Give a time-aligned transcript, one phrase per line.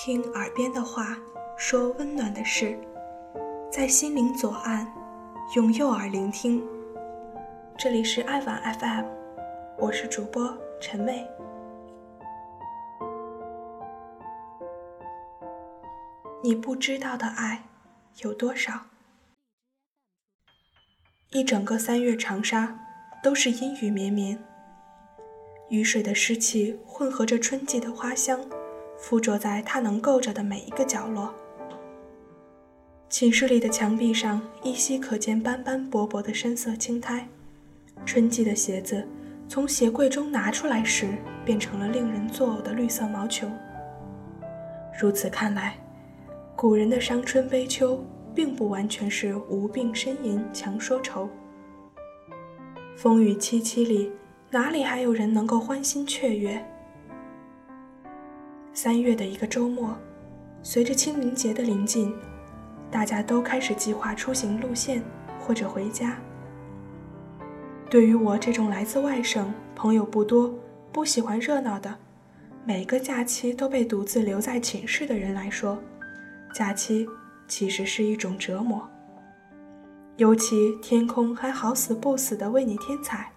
[0.00, 1.18] 听耳边的话，
[1.56, 2.78] 说温暖的事，
[3.68, 4.86] 在心灵左岸，
[5.56, 6.64] 用右耳聆听。
[7.76, 9.04] 这里是爱晚 FM，
[9.76, 11.26] 我是主播陈妹。
[16.44, 17.64] 你不知道的爱
[18.22, 18.82] 有多少？
[21.32, 22.78] 一整个三月长沙
[23.20, 24.40] 都是阴雨绵绵，
[25.70, 28.40] 雨水的湿气混合着春季的花香。
[28.98, 31.32] 附着在他能够着的每一个角落。
[33.08, 37.26] 寝室里的墙壁上依稀可见斑斑驳驳的深色青苔。
[38.04, 39.06] 春季的鞋子
[39.48, 41.08] 从鞋柜中拿出来时，
[41.44, 43.48] 变成了令人作呕的绿色毛球。
[45.00, 45.78] 如此看来，
[46.54, 48.04] 古人的伤春悲秋，
[48.34, 51.28] 并不完全是无病呻吟强说愁。
[52.94, 54.12] 风雨凄凄里，
[54.50, 56.62] 哪里还有人能够欢欣雀跃？
[58.80, 59.92] 三月的一个周末，
[60.62, 62.14] 随着清明节的临近，
[62.92, 65.02] 大家都开始计划出行路线
[65.40, 66.16] 或者回家。
[67.90, 70.54] 对于我这种来自外省、朋友不多、
[70.92, 71.92] 不喜欢热闹的，
[72.64, 75.76] 每个假期都被独自留在寝室的人来说，
[76.54, 77.04] 假期
[77.48, 78.88] 其实是一种折磨。
[80.18, 83.32] 尤其天空还好死不死的为你添彩，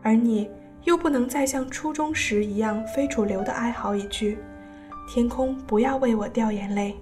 [0.00, 0.50] 而你。
[0.84, 4.38] 又不能再像初中时一样非主流的哀嚎一句
[5.08, 6.96] ：“天空不要为我掉眼泪。”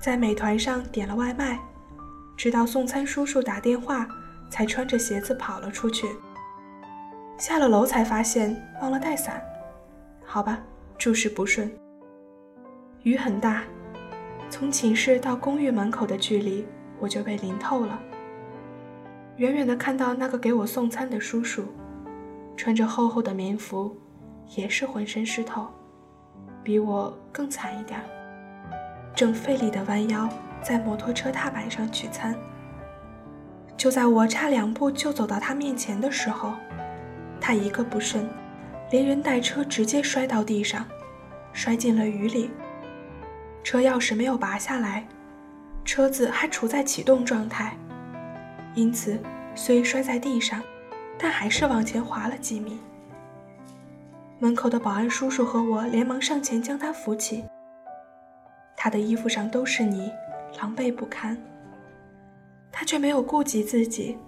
[0.00, 1.58] 在美团上点了外卖，
[2.36, 4.06] 直到送餐叔叔打电话，
[4.50, 6.06] 才穿着鞋子跑了出去。
[7.38, 9.42] 下了楼才发现忘了带伞，
[10.24, 10.58] 好吧，
[10.96, 11.70] 诸事不顺。
[13.02, 13.62] 雨很大，
[14.48, 16.66] 从寝室到公寓门口的距离
[16.98, 17.98] 我就被淋透了。
[19.36, 21.64] 远远的看到那个给我送餐的叔叔。
[22.56, 23.94] 穿着厚厚的棉服，
[24.56, 25.66] 也是浑身湿透，
[26.62, 28.00] 比我更惨一点。
[29.14, 30.28] 正费力地弯腰
[30.62, 32.34] 在摩托车踏板上取餐，
[33.76, 36.54] 就在我差两步就走到他面前的时候，
[37.40, 38.28] 他一个不慎，
[38.90, 40.84] 连人带车直接摔到地上，
[41.52, 42.50] 摔进了雨里。
[43.62, 45.06] 车钥匙没有拔下来，
[45.84, 47.76] 车子还处在启动状态，
[48.74, 49.18] 因此
[49.54, 50.62] 虽摔在地上。
[51.18, 52.78] 但还是往前滑了几米。
[54.38, 57.44] 门口的保安叔叔和我连忙上前将他扶起。
[58.76, 60.12] 他的衣服上都是泥，
[60.60, 61.36] 狼狈不堪。
[62.70, 64.18] 他却没有顾及自己，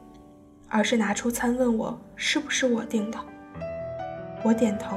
[0.69, 3.19] 而是拿出餐问我是不是我订的。
[4.43, 4.97] 我点头。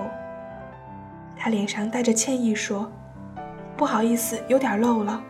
[1.35, 2.90] 他脸上带着歉意说
[3.75, 5.22] ：“不好意思，有点漏了，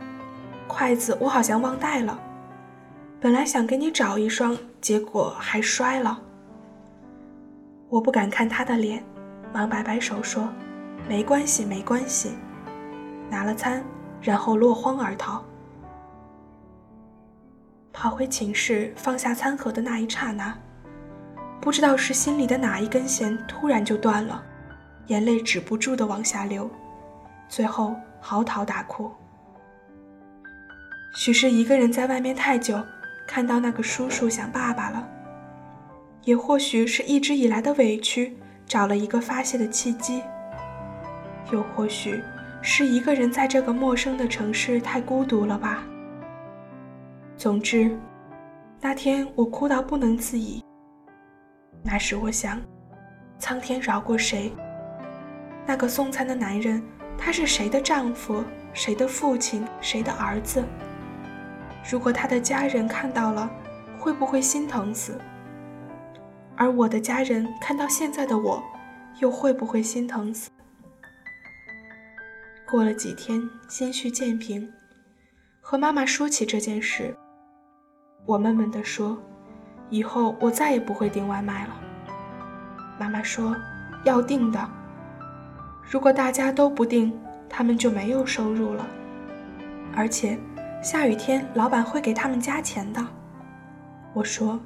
[0.68, 2.20] 筷子我好像忘带了。
[3.20, 6.22] 本来想给你找一双，结果还摔了。”
[7.92, 9.04] 我不敢看他的脸，
[9.52, 10.48] 忙摆摆手说
[11.10, 12.38] ：“没关系，没关系。”
[13.30, 13.84] 拿了餐，
[14.22, 15.44] 然后落荒而逃。
[17.92, 20.58] 跑回寝室放下餐盒的那一刹那，
[21.60, 24.42] 不知道是心里的哪一根弦突然就断了，
[25.08, 26.72] 眼泪止不住的往下流，
[27.50, 29.12] 最后嚎啕大哭。
[31.14, 32.82] 许是一个人在外面太久，
[33.28, 35.06] 看到那个叔叔想爸爸了。
[36.24, 40.22] 也或许是一直以来的委屈找了一个发泄的契机，
[41.52, 42.22] 又或许
[42.62, 45.84] 是一个人在这个陌生的城市太孤独了吧。
[47.36, 47.98] 总之，
[48.80, 50.64] 那天我哭到不能自已。
[51.84, 52.62] 那时我想，
[53.40, 54.54] 苍天饶过谁？
[55.66, 56.84] 那个送餐的男人，
[57.18, 58.44] 他是谁的丈夫？
[58.74, 59.66] 谁的父亲？
[59.82, 60.64] 谁的儿子？
[61.90, 63.50] 如果他的家人看到了，
[63.98, 65.20] 会不会心疼死？
[66.56, 68.64] 而我的家人看到现在的我，
[69.20, 70.50] 又会不会心疼死？
[72.70, 74.72] 过了几天，心绪渐平，
[75.60, 77.16] 和妈妈说起这件事，
[78.26, 79.18] 我闷闷地说
[79.90, 81.76] ：“以后我再也不会订外卖了。”
[83.00, 83.56] 妈妈说
[84.06, 84.70] ：“要订的，
[85.84, 87.12] 如果大家都不订，
[87.50, 88.86] 他们就没有收入了，
[89.96, 90.38] 而且
[90.84, 93.06] 下雨天老板会给他们加钱的。”
[94.14, 94.60] 我说：“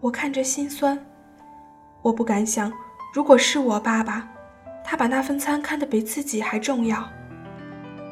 [0.00, 0.98] 我看着心酸。”
[2.02, 2.72] 我不敢想，
[3.14, 4.28] 如果是我爸爸，
[4.84, 7.08] 他把那份餐看得比自己还重要。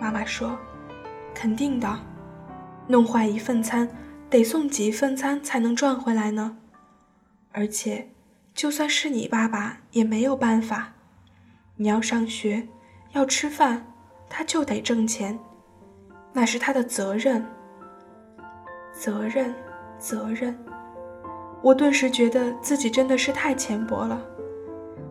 [0.00, 0.56] 妈妈说
[1.34, 1.98] ：“肯定的，
[2.86, 3.88] 弄坏一份餐，
[4.30, 6.56] 得送几份餐才能赚回来呢？
[7.52, 8.10] 而且，
[8.54, 10.92] 就算是你爸爸，也没有办法。
[11.76, 12.68] 你要上学，
[13.12, 13.92] 要吃饭，
[14.28, 15.36] 他就得挣钱，
[16.32, 17.44] 那是他的责任。
[18.92, 19.52] 责任，
[19.98, 20.56] 责任。”
[21.62, 24.18] 我顿时觉得自己真的是太浅薄了，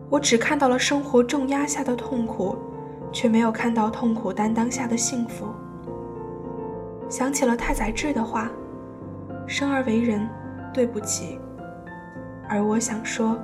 [0.08, 2.56] 我只看到了生活重压下的痛苦，
[3.12, 5.46] 却没有看到痛苦担当下的幸福。
[7.08, 8.50] 想起了太宰治的话
[9.46, 10.28] ：“生而为人，
[10.72, 11.38] 对不起。”
[12.48, 13.38] 而我想说：“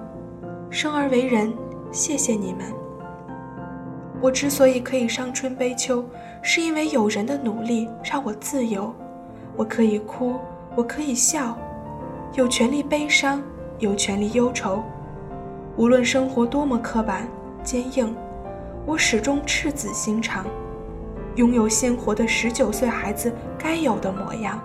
[0.68, 1.52] 生而为人，
[1.92, 2.66] 谢谢你们。”
[4.20, 6.04] 我之所以可以伤春悲秋，
[6.42, 8.92] 是因为有人的努力让我自由。
[9.56, 10.34] 我可以哭，
[10.74, 11.56] 我可以笑，
[12.36, 13.42] 有权利悲伤，
[13.78, 14.84] 有权利忧愁。
[15.78, 17.26] 无论生活多么刻板
[17.62, 18.14] 坚硬，
[18.84, 20.44] 我始终赤子心肠，
[21.36, 24.60] 拥有鲜活的十九岁孩子该有的模样，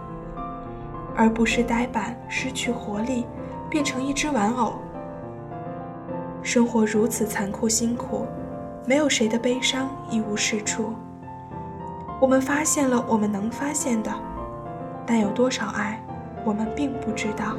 [1.15, 3.25] 而不是呆板失去活力，
[3.69, 4.73] 变成一只玩偶。
[6.43, 8.27] 生活如此残酷辛苦。
[8.85, 10.91] 没有谁的悲伤一无是处。
[12.19, 14.11] 我们发现了我们能发现的，
[15.05, 16.03] 但有多少爱，
[16.43, 17.55] 我们并不知道。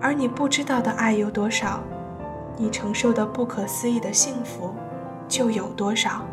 [0.00, 1.82] 而你不知道的爱有多少，
[2.56, 4.74] 你承受的不可思议的幸福
[5.26, 6.24] 就有多少。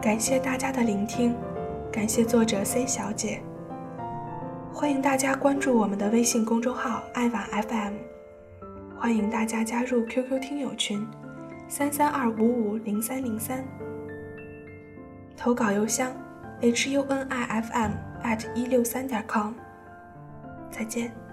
[0.00, 1.34] 感谢大家的聆听，
[1.90, 3.40] 感谢作者 C 小姐。
[4.72, 7.94] 欢迎大家关注我们的微信公众号“爱晚 FM”。
[8.98, 11.06] 欢迎大家加入 QQ 听友群，
[11.68, 13.64] 三三二五五零三零三。
[15.36, 16.10] 投稿邮箱
[16.72, 17.92] ：hunifm@
[18.54, 19.52] 一六三点 com。
[20.70, 21.23] 再见。